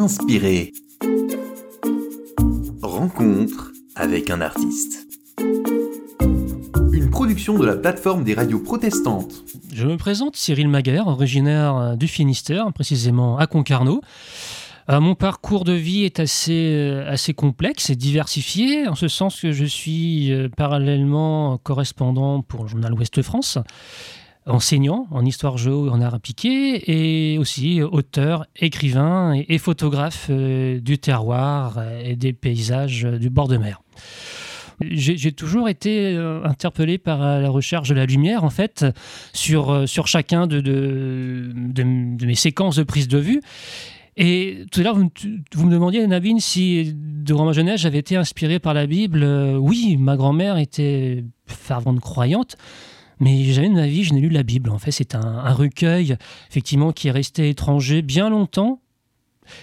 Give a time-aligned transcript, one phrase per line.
[0.00, 0.72] Inspiré.
[2.80, 5.06] Rencontre avec un artiste.
[6.90, 9.44] Une production de la plateforme des radios protestantes.
[9.74, 14.00] Je me présente Cyril Maguère, originaire du Finistère, précisément à Concarneau.
[14.90, 19.40] Euh, mon parcours de vie est assez, euh, assez complexe et diversifié, en ce sens
[19.40, 23.58] que je suis euh, parallèlement correspondant pour le journal Ouest France
[24.50, 30.80] enseignant en histoire géo et en art appliqué, et aussi auteur, écrivain et, photographe euh,
[30.80, 33.80] du terroir et des paysages du bord de mer.
[34.82, 38.86] J'ai toujours été euh, interpellé par la recherche de la lumière, en fait,
[39.34, 43.42] sur, euh, sur chacun de, de, de, mes séquences de prise de vue.
[44.16, 45.10] Et tout à l'heure, vous,
[45.54, 49.22] vous, me demandiez, Nabine, si durant ma jeunesse, j'avais été inspiré par la Bible.
[49.58, 52.56] Oui, ma grand-mère était fervente croyante.
[53.20, 54.70] Mais jamais de ma vie, je n'ai lu la Bible.
[54.70, 56.16] En fait, c'est un, recueil,
[56.50, 58.80] effectivement, qui est resté étranger bien longtemps,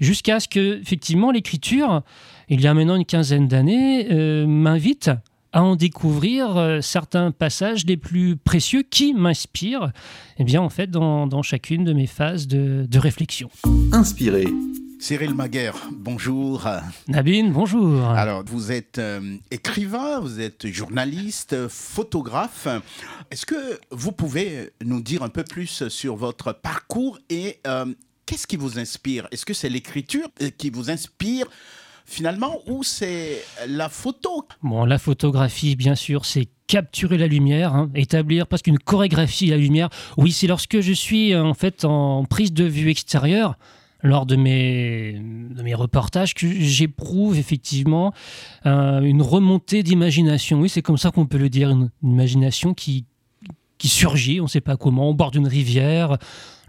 [0.00, 2.02] jusqu'à ce que, effectivement, l'écriture,
[2.48, 5.10] il y a maintenant une quinzaine d'années, euh, m'invite
[5.52, 9.90] à en découvrir euh, certains passages les plus précieux qui m'inspirent,
[10.38, 13.50] eh bien, en fait, dans, chacune de mes phases de, de réflexion.
[13.92, 14.44] Inspiré
[15.00, 16.68] Cyril Maguère, bonjour.
[17.08, 18.04] Nabine, bonjour.
[18.10, 22.68] Alors, vous êtes euh, écrivain, vous êtes journaliste, photographe.
[23.30, 27.86] Est-ce que vous pouvez nous dire un peu plus sur votre parcours et euh,
[28.26, 29.26] qu'est-ce qui vous inspire?
[29.32, 31.46] Est-ce que c'est l'écriture euh, qui vous inspire
[32.04, 34.46] finalement ou c'est la photo?
[34.62, 39.56] Bon, la photographie, bien sûr, c'est capturer la lumière, hein, établir presque une chorégraphie la
[39.56, 39.88] lumière.
[40.18, 43.56] Oui, c'est lorsque je suis en fait en prise de vue extérieure
[44.02, 45.20] lors de mes,
[45.50, 48.12] de mes reportages que j'éprouve effectivement
[48.66, 50.60] euh, une remontée d'imagination.
[50.60, 53.04] Oui, c'est comme ça qu'on peut le dire, une, imagination qui,
[53.78, 56.16] qui surgit, on ne sait pas comment, au bord d'une rivière,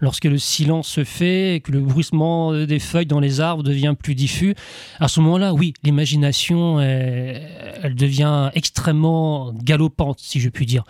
[0.00, 3.94] lorsque le silence se fait et que le bruissement des feuilles dans les arbres devient
[3.96, 4.54] plus diffus.
[4.98, 10.84] À ce moment-là, oui, l'imagination, elle devient extrêmement galopante, si je puis dire.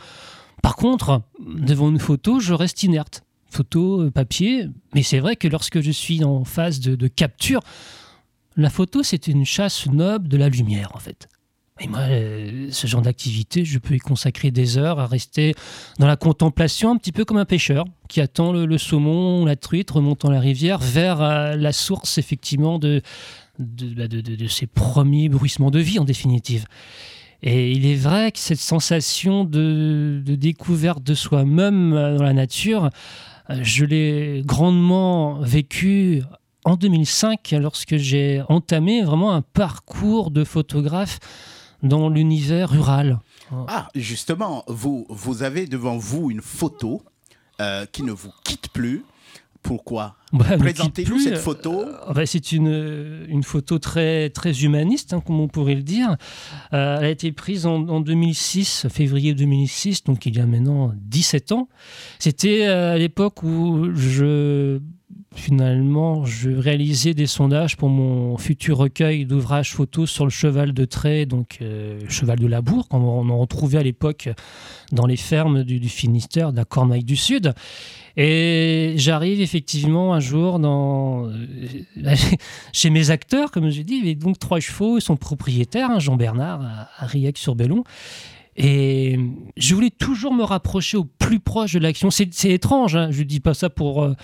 [0.63, 4.69] Par contre, devant une photo, je reste inerte photo, euh, papier.
[4.95, 7.61] Mais c'est vrai que lorsque je suis en phase de, capture,
[8.57, 11.29] la photo, c'est une chasse noble de la lumière, en fait.
[11.81, 15.55] Et moi, euh, ce genre d'activité, je peux y consacrer des heures à rester
[15.99, 19.91] dans la contemplation, un petit peu comme un pêcheur qui attend le, saumon, la truite
[19.91, 23.03] remontant la rivière vers euh, la source, effectivement, de,
[23.59, 26.67] bah, de, de, de, ses premiers bruissements de vie, en définitive.
[27.43, 32.91] Et il est vrai que cette sensation de, de découverte de soi-même dans la nature,
[33.49, 36.23] je l'ai grandement vécu
[36.65, 41.19] en 2005 lorsque j'ai entamé vraiment un parcours de photographe
[41.83, 43.19] dans l'univers rural.
[43.69, 47.03] Ah, justement, vous, vous avez devant vous une photo
[47.61, 49.05] euh, qui ne vous quitte plus.
[49.63, 51.83] Pourquoi bah, Présentez-nous cette photo.
[51.83, 56.17] Euh, bah, c'est une, une photo très, très humaniste, hein, comme on pourrait le dire.
[56.73, 60.93] Euh, elle a été prise en, en, 2006, février 2006, donc il y a maintenant
[60.97, 61.69] 17 ans.
[62.19, 64.81] C'était euh, à l'époque où je
[65.35, 70.85] finalement, je réalisais des sondages pour mon futur recueil d'ouvrages photos sur le cheval de
[70.85, 74.29] trait, donc euh, cheval de labour, qu'on on en retrouvait à l'époque
[74.93, 77.55] dans les fermes du, Finistère, de la Cornouaille du Sud.
[78.17, 81.33] Et j'arrive effectivement un jour euh,
[82.73, 86.61] chez mes acteurs, comme je dis, et donc trois chevaux, son propriétaire, hein, Jean Bernard,
[86.63, 87.85] à, à sur bellon
[88.57, 89.19] Et
[89.57, 92.11] je voulais toujours me rapprocher au plus proche de l'action.
[92.11, 94.15] C'est étrange, hein, je ne dis pas ça pour, euh,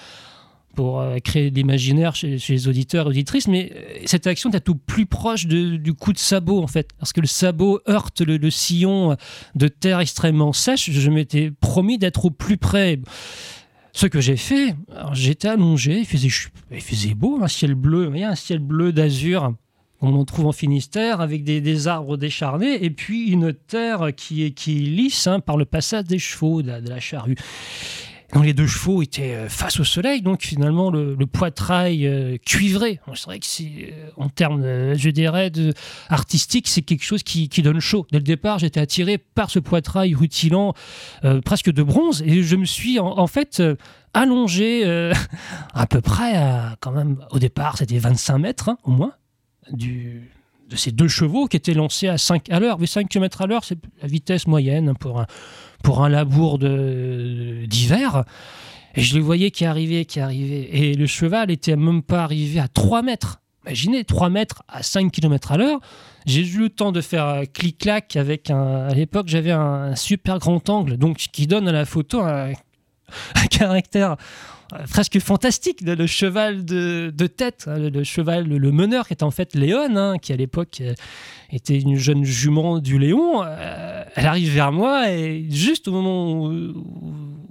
[0.74, 4.68] pour euh, créer de l'imaginaire chez, les auditeurs et auditrices, mais euh, cette action est
[4.68, 8.50] au plus proche du coup de sabot en fait, parce que le sabot heurte le,
[8.50, 9.16] sillon
[9.54, 10.90] de terre extrêmement sèche.
[10.90, 13.00] Je m'étais promis d'être au plus près.
[13.92, 14.76] Ce que j'ai fait,
[15.12, 16.06] j'étais allongé, il
[16.80, 19.54] faisait, beau, un ciel bleu, un ciel bleu d'azur,
[20.00, 24.52] on en trouve en Finistère, avec des, arbres décharnés, et puis une terre qui est,
[24.52, 27.36] qui lisse hein, par le passage des chevaux, de la charrue.
[28.34, 33.00] Donc les deux chevaux étaient euh, face au soleil, donc finalement le, poitrail euh, cuivré.
[33.14, 35.72] C'est vrai que c'est, euh, en termes, je dirais, de,
[36.10, 38.06] artistiques, c'est quelque chose qui, donne chaud.
[38.12, 40.74] Dès le départ, j'étais attiré par ce poitrail rutilant,
[41.44, 43.62] presque de bronze, et je me suis en, fait
[44.14, 44.84] allongé
[45.74, 46.34] à peu près,
[46.80, 49.12] quand même, au départ, c'était 25 mètres hein, au moins,
[50.68, 52.78] de ces deux chevaux qui étaient lancés à 5 à l'heure.
[52.78, 55.26] Mais 5 km à l'heure, c'est la vitesse moyenne pour un,
[55.82, 56.58] pour un labour
[57.68, 58.24] d'hiver.
[58.94, 60.68] Et je le voyais qui arrivait, qui arrivait.
[60.72, 63.40] Et le cheval était même pas arrivé à 3 mètres.
[63.64, 65.80] Imaginez, 3 mètres à 5 km à l'heure.
[66.26, 68.88] J'ai eu le temps de faire clic-clac avec un.
[68.88, 72.52] À l'époque, j'avais un super grand angle, donc qui donne à la photo un,
[73.50, 74.16] caractère
[74.74, 79.30] euh, presque fantastique, le, cheval de, tête, hein, le, cheval, le, meneur qui était en
[79.30, 80.94] fait Léon, hein, qui à l'époque euh,
[81.50, 83.42] était une jeune jument du Léon.
[83.44, 86.74] euh, elle arrive vers moi et juste au moment où-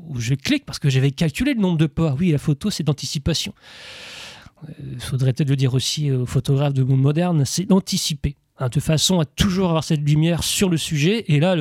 [0.07, 2.83] où je clique, parce que j'avais calculé le nombre de pas, oui, la photo c'est
[2.83, 3.54] d'anticipation.
[4.80, 8.38] Il faudrait peut-être le dire aussi aux photographes de monde moderne, c'est d'anticiper.
[8.59, 11.25] hein, de façon à toujours avoir cette lumière sur le sujet.
[11.27, 11.56] Et là,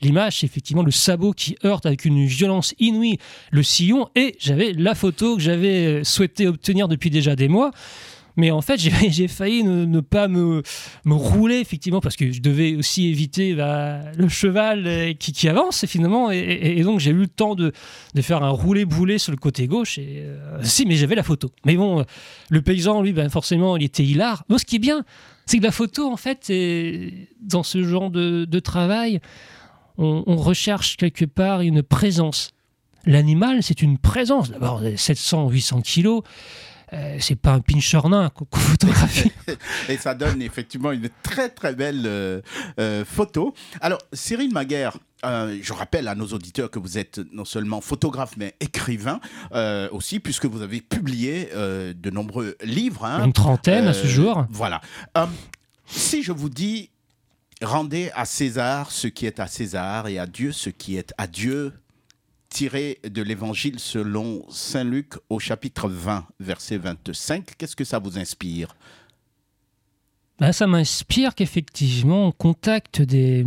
[0.00, 3.18] l'image, c'est effectivement le sabot qui heurte avec une violence inouïe
[3.50, 4.08] le sillon.
[4.14, 7.70] Et j'avais la photo que j'avais euh, souhaité obtenir depuis déjà des mois.
[8.38, 8.78] Mais en fait,
[9.10, 10.62] j'ai failli ne, pas me,
[11.04, 16.30] rouler, effectivement, parce que je devais aussi éviter bah, le cheval euh, qui, avance, finalement.
[16.30, 17.72] Et, donc, j'ai eu le temps de,
[18.20, 19.98] faire un roulé-boulé sur le côté gauche.
[19.98, 21.50] Et, euh, si, mais j'avais la photo.
[21.66, 22.02] Mais bon, euh,
[22.48, 24.44] le paysan, lui, ben, forcément, il était hilar.
[24.48, 25.04] Moi, ce qui est bien,
[25.44, 26.52] c'est que la photo, en fait,
[27.40, 29.20] dans ce genre de, de travail,
[29.98, 32.52] on, on recherche quelque part une présence.
[33.04, 34.50] L'animal, c'est une présence.
[34.50, 36.22] D'abord, 700, 800 kilos.
[36.92, 39.30] Euh, c'est pas un pincher nain qu'on photographie.
[39.88, 42.40] Et ça donne effectivement une très très belle euh,
[42.80, 43.54] euh, photo.
[43.80, 48.34] Alors, Cyril Maguère, euh, je rappelle à nos auditeurs que vous êtes non seulement photographe,
[48.36, 49.20] mais écrivain
[49.52, 53.04] euh, aussi, puisque vous avez publié euh, de nombreux livres.
[53.04, 53.24] hein.
[53.24, 54.46] Une trentaine à ce jour.
[54.50, 54.80] Voilà.
[55.16, 55.26] Euh,
[55.86, 56.90] si je vous dis,
[57.62, 61.26] rendez à César ce qui est à César et à Dieu ce qui est à
[61.26, 61.72] Dieu,
[62.58, 68.18] tiré de l'évangile selon Saint Luc au chapitre 20, verset 25, qu'est-ce que ça vous
[68.18, 68.74] inspire?
[70.40, 73.46] Ben, ça m'inspire qu'effectivement, on contacte des,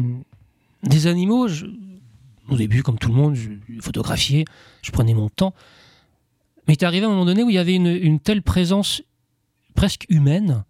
[0.83, 1.49] des animaux.
[2.47, 4.45] Au début, comme tout le monde, je je photographiais,
[4.81, 5.53] je prenais mon temps.
[6.65, 8.41] Mais il est arrivé à un moment donné où il y avait une, une telle
[8.41, 9.03] présence
[9.75, 10.63] presque humaine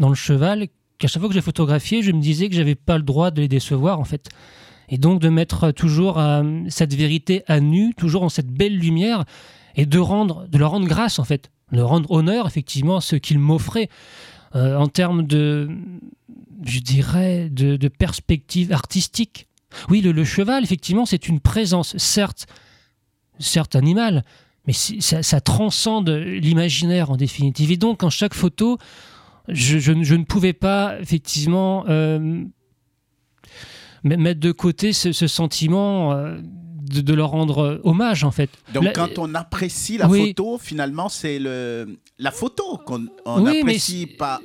[0.00, 0.66] dans le cheval
[0.98, 3.40] qu'à chaque fois que j'ai photographié, je me disais que j'avais pas le droit de
[3.40, 4.30] les décevoir en fait.
[4.88, 9.24] Et donc de mettre toujours euh, cette vérité à nu, toujours en cette belle lumière,
[9.76, 13.16] et de, rendre, de leur rendre grâce en fait, de rendre honneur effectivement à ce
[13.16, 13.90] qu'ils m'offraient
[14.56, 15.68] euh, en termes de,
[16.64, 19.46] je dirais, de, de perspective artistique.
[19.90, 22.46] Oui, le, le cheval, effectivement, c'est une présence, certes,
[23.38, 24.24] certes animale,
[24.66, 27.70] mais ça, ça transcende l'imaginaire en définitive.
[27.70, 28.78] Et donc, en chaque photo,
[29.48, 32.44] je, je je ne pouvais pas, effectivement, euh,
[34.04, 36.38] mettre de côté ce, ce sentiment euh,
[36.90, 38.50] de, de leur rendre hommage, en fait.
[38.72, 40.28] Donc, La- quand on apprécie la Oui.
[40.28, 44.40] photo, finalement, c'est le la photo qu'on on Oui, mais apprécie c'est- pas.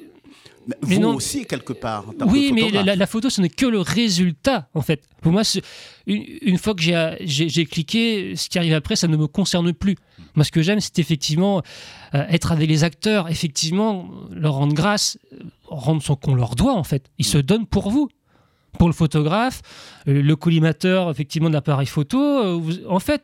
[0.88, 1.16] Mais vous non.
[1.16, 2.08] aussi, quelque part.
[2.08, 5.04] en tant Oui, que mais la, la photo, ce n'est que le résultat, en fait.
[5.22, 5.42] Pour moi,
[6.08, 9.98] une, une fois que j'ai- cliqué, ce qui arrive après, ça ne me concerne plus.
[10.36, 11.62] Moi, ce que j'aime, c'est effectivement
[12.16, 16.76] euh, être avec les acteurs, effectivement, leur rendre grâce, euh, rendre ce qu'on leur doit,
[16.76, 17.10] en fait.
[17.18, 18.08] Ils se donnent pour vous.
[18.80, 19.62] Pour le photographe,
[20.08, 23.24] euh, le collimateur, effectivement, de l'appareil photo, euh, vous- en fait,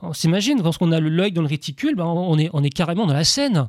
[0.00, 2.70] on s'imagine, quand on a le- l'œil dans le réticule, ben, on, est, on est
[2.70, 3.68] carrément dans la scène.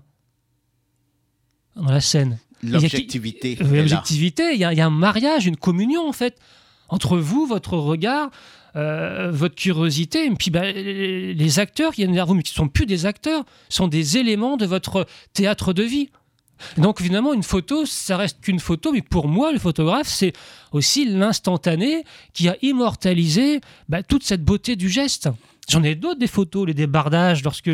[1.76, 2.40] Dans la scène.
[2.64, 3.58] L'objectivité.
[3.62, 3.64] euh.
[3.78, 6.38] L'objectivité, il y, a- il y a un mariage, une communion en fait
[6.90, 8.32] entre vous, votre regard,
[8.76, 12.58] euh, votre curiosité, et puis les les acteurs qui viennent vers vous, mais qui ne
[12.58, 16.10] sont plus des acteurs, sont des éléments de votre théâtre de vie.
[16.78, 20.34] Donc évidemment, une photo, ça reste qu'une photo, mais pour moi, le photographe, c'est
[20.72, 22.04] aussi l'instantané
[22.34, 25.30] qui a immortalisé bah, toute cette beauté du geste.
[25.70, 27.70] J'en ai d'autres des photos, les débardages, lorsque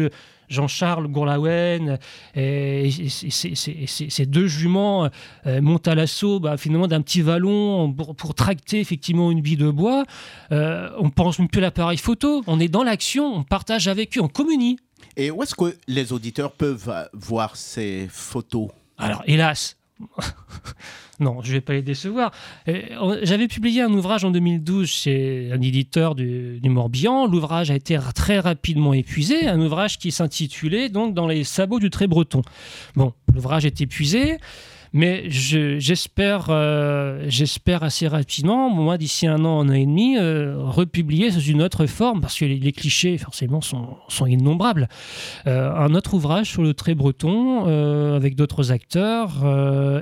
[0.50, 1.98] Jean-Charles Gourlaouen
[2.36, 2.90] et,
[3.30, 5.10] ces deux juments
[5.48, 9.58] euh, montent à l'assaut bah, finalement d'un petit vallon pour, pour tracter effectivement une bille
[9.58, 10.04] de bois.
[10.52, 14.18] Euh, on pense même plus à l'appareil photo, on est dans l'action, on partage avec
[14.18, 14.78] eux, on communie.
[15.18, 18.70] Et où est-ce que les auditeurs peuvent euh, voir ces photos?
[18.98, 19.78] Alors, hélas,
[21.20, 22.32] non, je ne vais pas les décevoir.
[22.68, 27.28] Euh, J'avais publié un ouvrage en 2012 chez un éditeur du, du Morbihan.
[27.28, 29.48] L'ouvrage a été très rapidement épuisé.
[29.48, 32.42] Un ouvrage qui s'intitulait donc Dans les sabots du trait breton.
[32.96, 34.38] Bon, l'ouvrage est épuisé.
[34.96, 41.32] Mais euh, j'espère assez rapidement, moi d'ici un an, un an et demi, euh, republier
[41.32, 44.88] sous une autre forme, parce que les, clichés forcément sont, innombrables.
[45.48, 47.66] Euh, un autre ouvrage sur le trait breton
[48.16, 49.44] avec d'autres acteurs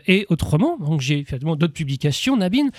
[0.06, 0.78] et autrement.
[0.78, 2.70] Donc j'ai effectivement d'autres publications, Nabine,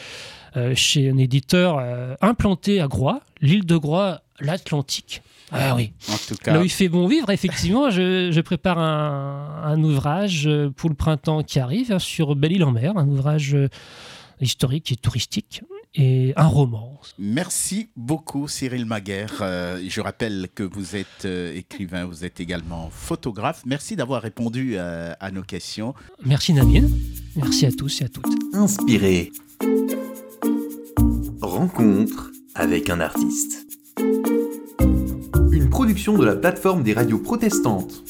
[0.76, 1.82] chez un éditeur
[2.20, 5.22] implanté à Groix, l'île de Groix, l'Atlantique.
[5.52, 5.92] Ah oui.
[6.10, 9.82] En tout cas, Là où il fait bon vivre, effectivement, je, je prépare un, un
[9.84, 13.68] ouvrage euh, pour le printemps qui arrive hein, sur Belle-Île-en-Mer, un ouvrage euh,
[14.40, 15.62] historique et touristique,
[15.94, 17.00] et un roman.
[17.18, 19.34] merci beaucoup Cyril Maguère.
[19.42, 23.62] Euh, je rappelle que vous êtes euh, écrivain, vous êtes également photographe.
[23.64, 25.94] Merci d'avoir répondu euh, à nos questions.
[26.24, 26.90] Merci Nabine,
[27.36, 28.26] merci à tous et à toutes.
[28.54, 29.30] Inspiré.
[31.40, 33.63] Rencontre avec un artiste.
[35.74, 38.04] Production de la plateforme des radios protestantes.